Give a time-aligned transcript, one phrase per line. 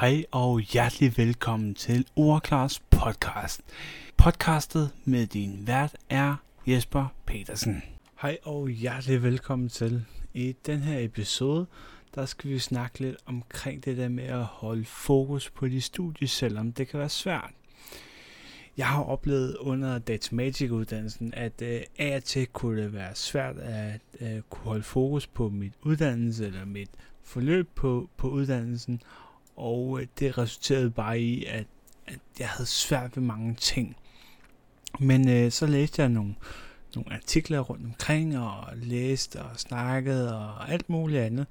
[0.00, 3.60] Hej og hjertelig velkommen til Ordklars podcast.
[4.16, 7.82] Podcastet med din vært er Jesper Petersen.
[8.22, 10.04] Hej og hjertelig velkommen til.
[10.34, 11.66] I den her episode,
[12.14, 16.28] der skal vi snakke lidt omkring det der med at holde fokus på de studier,
[16.28, 17.50] selvom det kan være svært.
[18.76, 24.00] Jeg har oplevet under Datamatic-uddannelsen, at øh, af og til kunne det være svært at
[24.20, 26.90] øh, kunne holde fokus på mit uddannelse eller mit
[27.22, 29.02] forløb på, på uddannelsen,
[29.60, 31.66] og øh, det resulterede bare i, at,
[32.06, 33.96] at jeg havde svært ved mange ting.
[35.00, 36.34] Men øh, så læste jeg nogle,
[36.94, 41.46] nogle artikler rundt omkring, og læste og snakkede og alt muligt andet.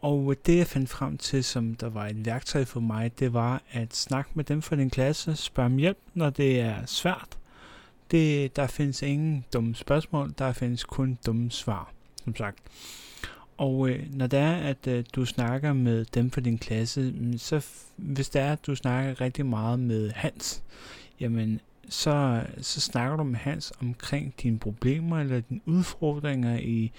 [0.00, 3.32] Og øh, det jeg fandt frem til, som der var et værktøj for mig, det
[3.32, 7.38] var at snakke med dem fra din klasse, spørge om hjælp, når det er svært.
[8.10, 11.92] Det, der findes ingen dumme spørgsmål, der findes kun dumme svar,
[12.24, 12.58] som sagt.
[13.58, 17.38] Og øh, når det er, at øh, du snakker med dem fra din klasse, mm,
[17.38, 17.66] så
[17.96, 20.62] hvis det er, at du snakker rigtig meget med Hans,
[21.20, 26.92] jamen så, så snakker du med Hans omkring dine problemer eller dine udfordringer i,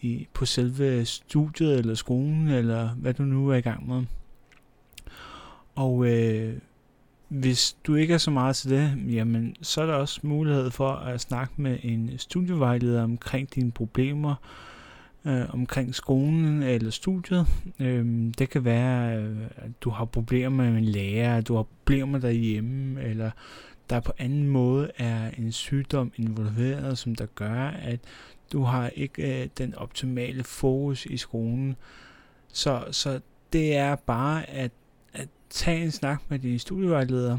[0.00, 4.04] i, på selve studiet eller skolen, eller hvad du nu er i gang med.
[5.74, 6.54] Og øh,
[7.28, 10.90] hvis du ikke er så meget til det, jamen så er der også mulighed for
[10.90, 14.70] at snakke med en studievejleder omkring dine problemer, øh,
[15.24, 17.46] Øh, omkring skolen eller studiet.
[17.80, 22.18] Øh, det kan være, øh, at du har problemer med en lærer, du har problemer
[22.18, 23.30] derhjemme, eller
[23.90, 28.00] der på anden måde er en sygdom involveret, som der gør, at
[28.52, 31.76] du har ikke øh, den optimale fokus i skolen.
[32.52, 33.20] Så, så
[33.52, 34.70] det er bare at,
[35.12, 37.38] at tage en snak med din studievejleder,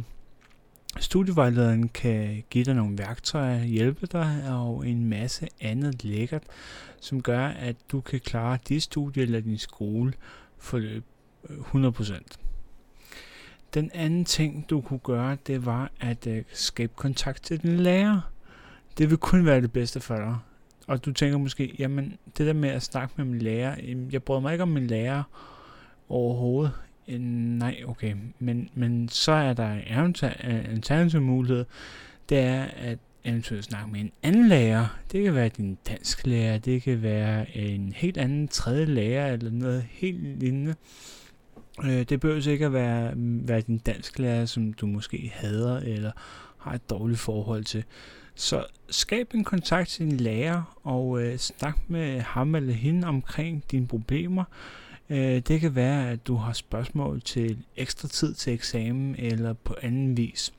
[1.01, 6.43] Studievejlederen kan give dig nogle værktøjer, hjælpe dig og en masse andet lækkert,
[6.99, 10.13] som gør, at du kan klare dit studie eller din skole
[10.57, 11.03] forløb
[11.49, 12.21] øh, 100%.
[13.73, 18.31] Den anden ting, du kunne gøre, det var at øh, skabe kontakt til din lærer.
[18.97, 20.37] Det vil kun være det bedste for dig.
[20.87, 23.75] Og du tænker måske, jamen det der med at snakke med min lærer,
[24.11, 25.23] jeg bryder mig ikke om min lærer
[26.09, 26.73] overhovedet.
[27.07, 28.15] Øh, nej, okay.
[28.39, 31.65] Men, men så er der en øh, alternativ mulighed.
[32.29, 34.97] Det er at eventuelt snakke med en anden lærer.
[35.11, 39.51] Det kan være din dansk lærer, det kan være en helt anden tredje lærer, eller
[39.51, 40.75] noget helt lignende.
[41.83, 45.79] Øh, det behøver ikke at være, mm, være din dansk lærer, som du måske hader,
[45.79, 46.11] eller
[46.57, 47.83] har et dårligt forhold til.
[48.35, 53.63] Så skab en kontakt til din lærer, og øh, snak med ham eller hende omkring
[53.71, 54.43] dine problemer.
[55.11, 59.75] Øh, det kan være, at du har spørgsmål til ekstra tid til eksamen, eller på
[59.81, 60.53] anden vis.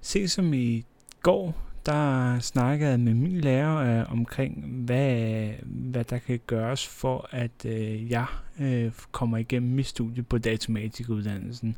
[0.00, 0.84] Se som i
[1.22, 7.28] går, der snakkede jeg med min lærer øh, omkring, hvad, hvad der kan gøres for,
[7.30, 8.26] at øh, jeg
[8.60, 11.76] øh, kommer igennem mit studie på datamatikuddannelsen.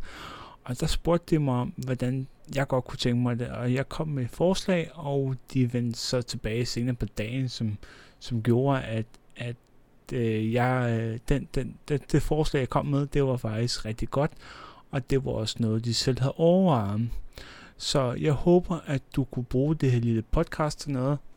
[0.64, 3.88] Og der spurgte de mig om, hvordan jeg godt kunne tænke mig det, og jeg
[3.88, 7.78] kom med et forslag, og de vendte så tilbage senere på dagen, som,
[8.18, 9.56] som gjorde, at, at
[10.12, 13.84] øh, jeg, øh, den, den, den, det, det forslag, jeg kom med, det var faktisk
[13.84, 14.32] rigtig godt,
[14.90, 17.08] og det var også noget, de selv havde overvejet.
[17.76, 21.18] Så jeg håber, at du kunne bruge det her lille podcast til noget.